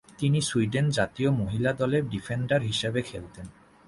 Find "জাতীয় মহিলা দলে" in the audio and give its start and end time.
0.89-1.97